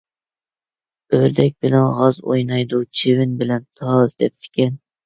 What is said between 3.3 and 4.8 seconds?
بىلەن تاز» دەپتىكەن.